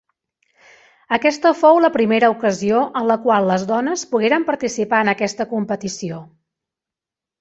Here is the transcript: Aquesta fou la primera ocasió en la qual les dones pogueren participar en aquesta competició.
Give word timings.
Aquesta 1.17 1.51
fou 1.59 1.81
la 1.83 1.91
primera 1.97 2.31
ocasió 2.35 2.81
en 3.01 3.07
la 3.11 3.17
qual 3.27 3.51
les 3.51 3.67
dones 3.73 4.07
pogueren 4.15 4.49
participar 4.49 5.03
en 5.07 5.13
aquesta 5.15 5.49
competició. 5.53 6.23